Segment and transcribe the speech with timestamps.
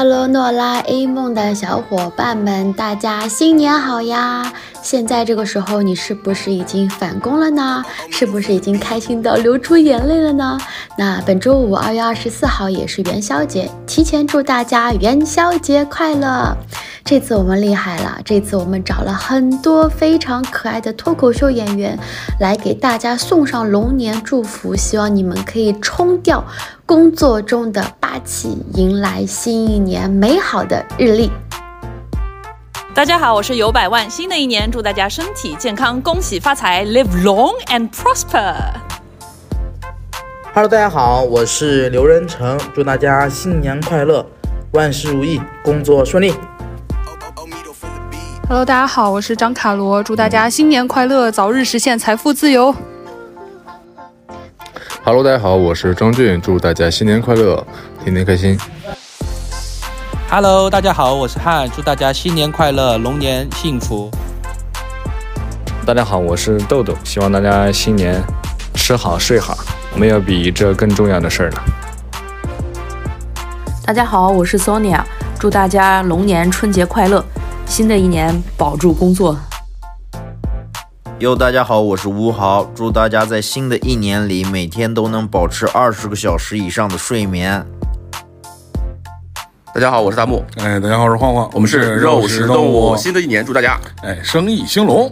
[0.00, 4.50] 哈喽诺拉 A 梦的小伙伴们，大家新年好呀！
[4.82, 7.84] 现在这个时候，你是不是已经返工了呢？
[8.10, 10.58] 是不是已经开心到流出眼泪了呢？
[10.96, 16.56] 那本周五二月二十四号也是元宵节，提前祝大家元宵节快乐！
[17.04, 21.98] 这次我们厉害了，这次我们找了很多非常可爱的脱口秀演员
[22.38, 26.44] 来给大家送上龙年祝福，希望你们可以冲掉
[26.86, 31.30] 工作中的霸气，迎来新一年美好的日历。
[33.00, 38.54] 大家好，我是游百万，新的一年祝大家身体健康，恭喜发财，live long and prosper。
[40.52, 44.26] Hello，大家好，我是刘仁成，祝大家新年快乐，
[44.72, 46.34] 万事如意，工作顺利。
[48.46, 52.74] Hello，大家好，我是张卡罗，祝大家新年快乐，早日实现财富自由。
[55.02, 57.66] Hello，大家好，我是张俊，祝大家新年快乐，
[58.04, 58.58] 天天开心。
[60.32, 64.08] Hello，大家好，我是汉，祝大家新年快乐，龙年幸福。
[65.84, 68.22] 大家好，我是豆豆，希望大家新年
[68.74, 69.58] 吃好睡好，
[69.96, 71.64] 没有比这更重要的事儿了。
[73.84, 75.02] 大家好，我是 Sonia，
[75.36, 77.24] 祝大家龙年春节快乐。
[77.66, 79.36] 新的一年保住工作。
[81.18, 87.66] 哟，大家好，我是吴豪，祝大家在新的一年里每天都能保持二十个小时以上的睡眠。
[89.72, 90.44] 大家好，我是大木。
[90.56, 92.96] 哎，大家好，我是晃晃，我们是肉食动物。
[92.96, 95.08] 新的一年，祝大家哎生意兴隆。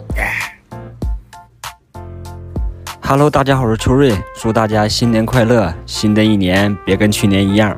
[3.01, 7.73] Hello，大家好，我是秋瑞，祝大家新年快乐，新的一年别跟去年一样。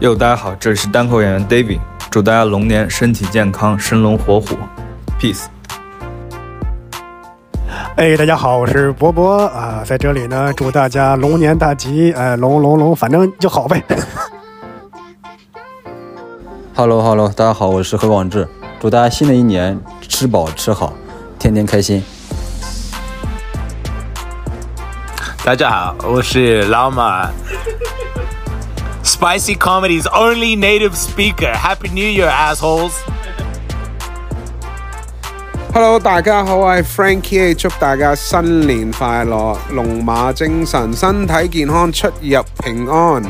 [0.00, 4.48] 哟，大家好，这里是单口演员 David，祝大家龙年身体健康，生龙活虎
[5.18, 5.46] ，peace。
[7.96, 13.82] 哎，大家好，我是博博啊，在这里呢，祝大家龙年大吉，哎，龙龙龙，反正就好呗。
[16.74, 18.48] Hello Hello，大家好，我是何广志，
[18.80, 20.92] 祝大家新的一年吃饱吃好，
[21.38, 22.02] 天天开心。
[25.44, 27.30] 大家好，我是老马。
[29.02, 31.52] Spicy Comedy's only native speaker.
[31.52, 32.92] Happy New Year, assholes!
[35.80, 43.22] Hello，大家好，我係 Frankie，祝大家新年快乐，龙马精神，身体健康，出入平安。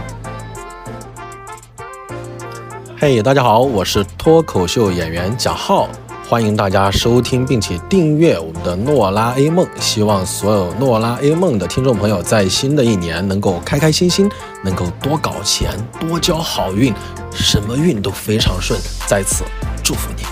[2.98, 5.90] 嘿，大家好，我是脱口秀演员贾浩。
[6.26, 14.26] 欢迎大家收听并且订阅我们的诺拉 A 梦，希望所有诺拉 A 梦的听众朋友在新的一年能够开开心心，
[14.62, 15.70] 能够多搞钱，
[16.00, 16.94] 多交好运，
[17.30, 19.44] 什么运都非常顺，在此
[19.84, 20.22] 祝福你。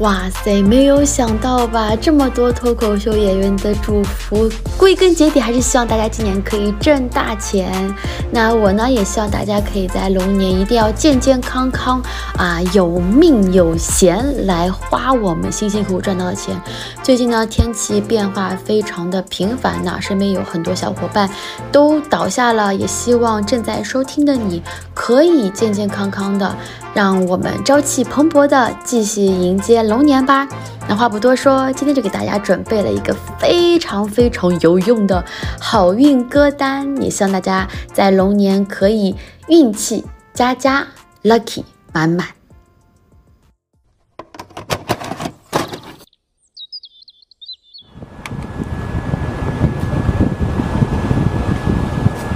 [0.00, 1.94] 哇塞，没有想到吧？
[1.94, 7.94] 这么多脱口秀演员的祝福，归根结底还是希望大家今年可以挣大钱。
[8.32, 12.00] 那我呢，也希望大家可以在龙年一定要健健康康
[12.38, 16.58] 啊，有命有闲来花我们辛辛苦苦赚到的钱。
[17.02, 21.28] 最近呢，天气变化非常的频繁呐，身边有很多小伙伴
[21.70, 24.62] 都倒下了，也希望正在收听的你
[24.94, 26.56] 可以健健康康的。
[26.92, 30.46] 让我们朝气蓬勃的继续迎接龙年吧。
[30.88, 35.24] 那话不多说，今天就给大家准备了一个非常非常有用的
[35.60, 39.16] 好运歌单，也希望大家在龙年可以
[39.48, 40.86] 运气佳佳
[41.24, 42.28] ，lucky 满满。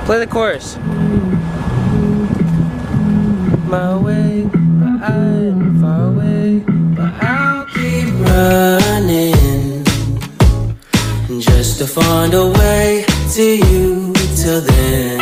[0.07, 0.77] Play the chorus.
[3.75, 4.47] my way,
[8.35, 9.85] running
[11.41, 15.21] just to find a way to you till then.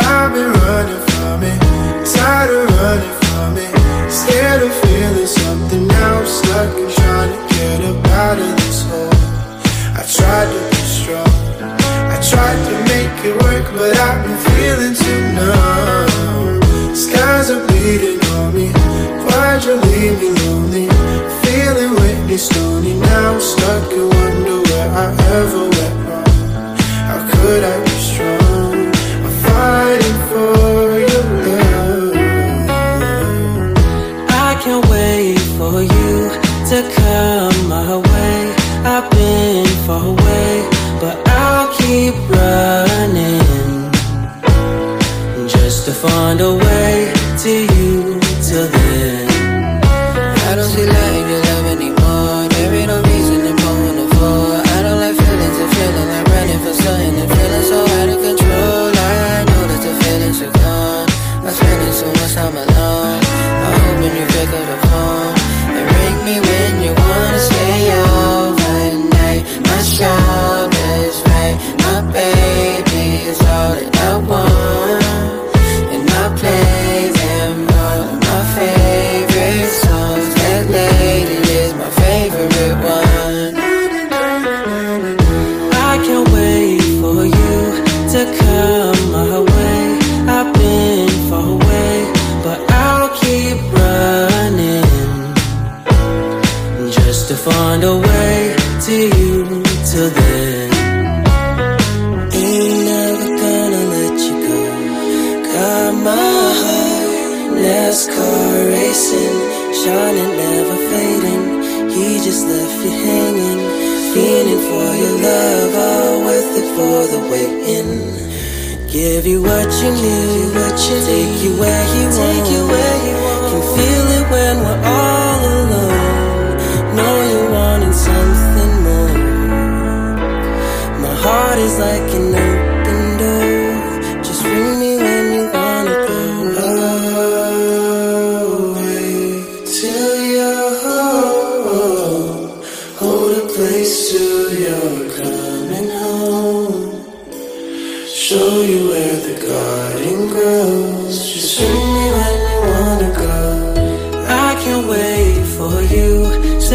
[0.00, 1.60] I've been running from it,
[2.14, 3.72] tired of running from it,
[4.10, 6.24] scared of feeling something now.
[6.24, 9.14] Stuck and trying to get up out of this hole.
[10.00, 11.34] I tried to be strong,
[12.14, 16.94] I tried to make it work, but I've been feeling too numb.
[16.94, 18.66] Skies are bleeding on me.
[19.26, 20.37] Why'd you leave me
[22.38, 23.38] Stony now.
[23.40, 25.06] Stuck and wonder where I
[25.38, 26.76] ever went wrong.
[27.08, 28.74] How could I be strong?
[29.26, 32.14] I'm fighting for your love.
[34.30, 36.30] I can't wait for you
[36.70, 38.38] to come my way.
[38.84, 40.52] I've been far away,
[41.00, 43.90] but I'll keep running
[45.48, 46.67] just to find a way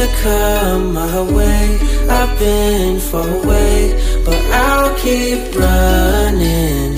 [0.03, 1.77] to come my way.
[2.09, 3.94] I've been far away,
[4.25, 6.91] but I'll keep running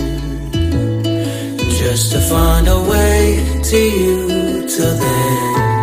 [1.80, 5.75] just to find a way to you till then.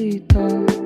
[0.00, 0.79] maldito.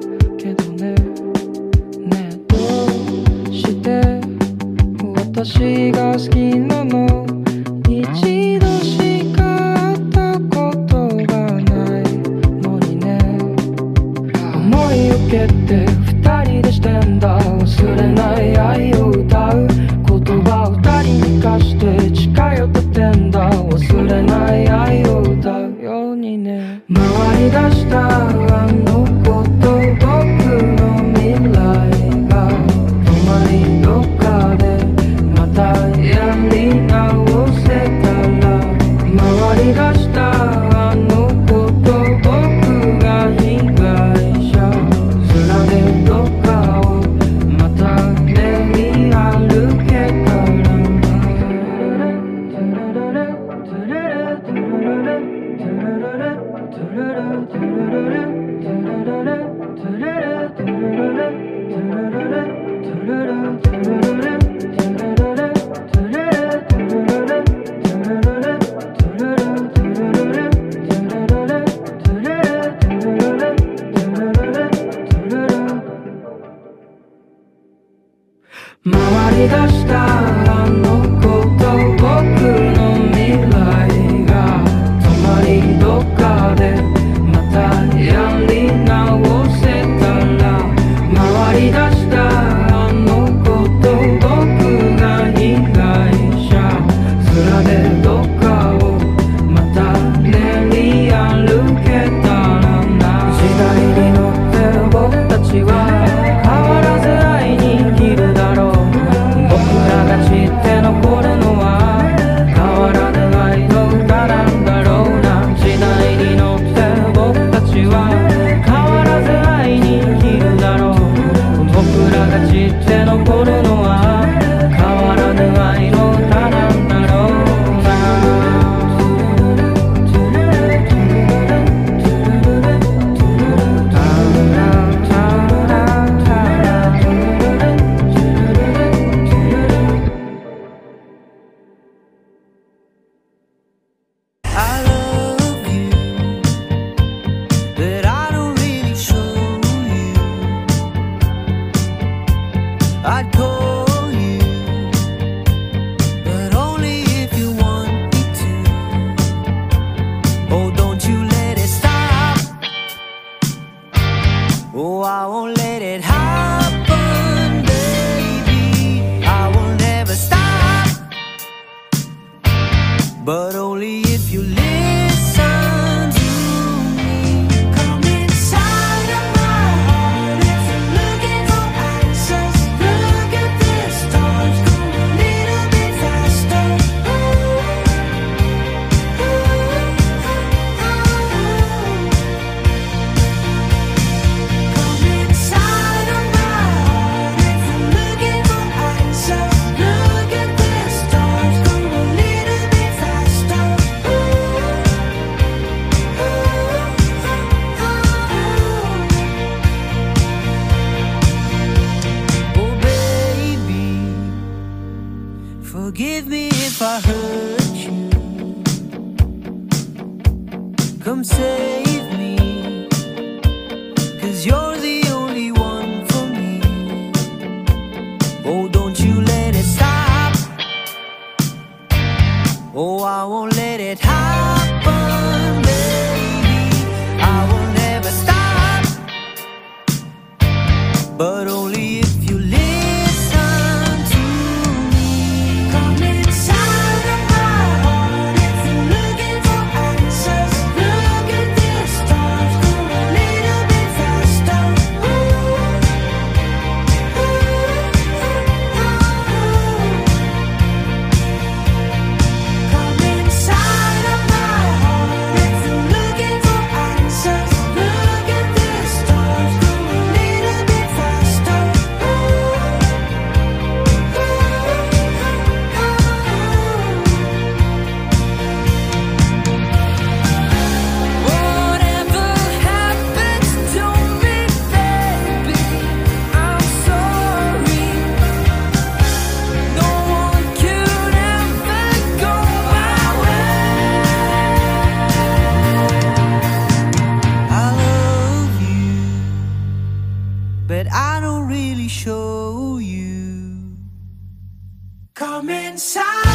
[305.14, 306.33] Come inside.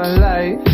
[0.00, 0.64] my life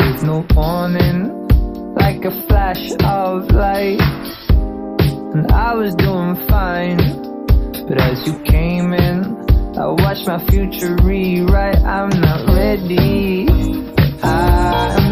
[0.00, 1.46] with no warning,
[1.94, 4.00] like a flash of light.
[5.34, 6.98] And I was doing fine,
[7.86, 9.18] but as you came in,
[9.78, 11.80] I watched my future rewrite.
[11.84, 13.46] I'm not ready.
[14.20, 15.03] I'm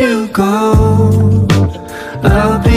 [0.00, 1.46] you go.
[2.22, 2.75] I'll be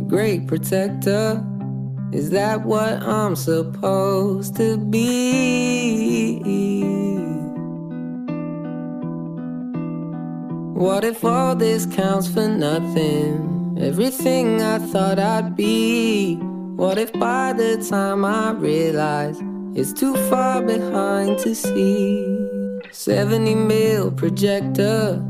[0.00, 1.44] great protector.
[2.12, 6.40] Is that what I'm supposed to be?
[10.74, 13.78] What if all this counts for nothing?
[13.80, 16.36] Everything I thought I'd be.
[16.76, 19.38] What if by the time I realize
[19.74, 22.24] it's too far behind to see?
[22.92, 25.22] 70 mil projector,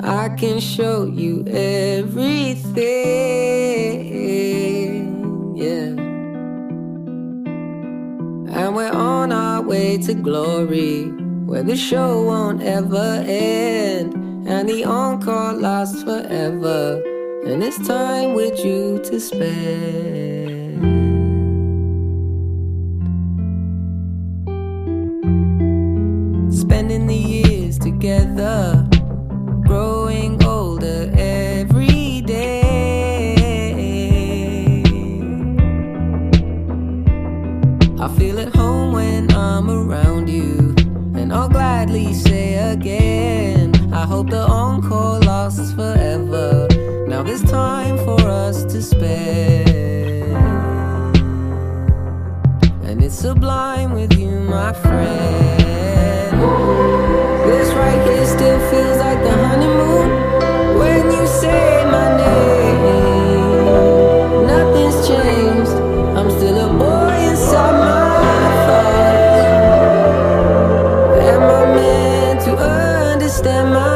[0.00, 2.76] I can show you everything.
[5.56, 5.94] Yeah.
[8.54, 11.04] And we're on our way to glory,
[11.46, 14.14] where the show won't ever end.
[14.48, 17.02] And the encore lasts forever.
[17.46, 20.35] And it's time with you to spend.
[54.66, 56.40] My friend.
[57.48, 60.10] This right here still feels like the honeymoon
[60.80, 62.80] when you say my name.
[64.52, 65.74] Nothing's changed.
[66.18, 68.10] I'm still a boy inside my
[68.66, 69.46] thoughts.
[71.30, 73.95] Am I meant to understand my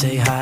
[0.00, 0.39] say hi.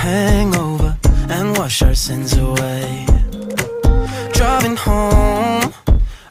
[0.00, 0.96] hangover
[1.28, 3.04] and wash our sins away.
[4.32, 5.74] Driving home,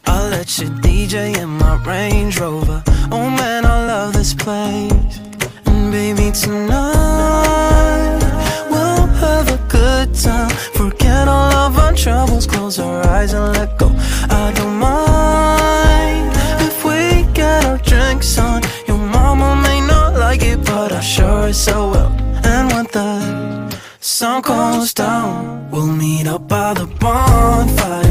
[0.08, 2.82] I'll let you DJ in my Range Rover.
[3.12, 5.20] Oh man, I love this place.
[5.68, 8.20] And baby, tonight
[8.72, 10.50] we'll have a good time.
[10.80, 13.90] Forget all of our troubles, close our eyes and let go.
[14.42, 16.32] I don't mind
[16.68, 18.64] if we get our drinks on.
[18.88, 22.19] Your mama may not like it, but I sure as so will
[24.44, 28.09] sun down, we'll meet up by the bonfire.